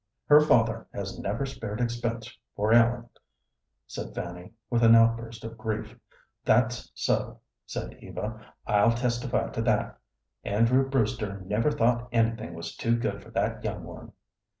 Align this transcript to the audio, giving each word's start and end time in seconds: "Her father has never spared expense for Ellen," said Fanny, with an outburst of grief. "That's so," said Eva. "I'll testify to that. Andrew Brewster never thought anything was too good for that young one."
"Her 0.25 0.41
father 0.41 0.87
has 0.95 1.19
never 1.19 1.45
spared 1.45 1.79
expense 1.79 2.35
for 2.55 2.73
Ellen," 2.73 3.07
said 3.85 4.15
Fanny, 4.15 4.51
with 4.67 4.81
an 4.81 4.95
outburst 4.95 5.43
of 5.43 5.59
grief. 5.59 5.95
"That's 6.43 6.91
so," 6.95 7.41
said 7.67 7.93
Eva. 8.01 8.43
"I'll 8.65 8.93
testify 8.93 9.49
to 9.49 9.61
that. 9.61 9.99
Andrew 10.43 10.89
Brewster 10.89 11.41
never 11.41 11.69
thought 11.69 12.09
anything 12.11 12.55
was 12.55 12.75
too 12.75 12.97
good 12.97 13.21
for 13.21 13.29
that 13.29 13.63
young 13.63 13.83
one." 13.83 14.13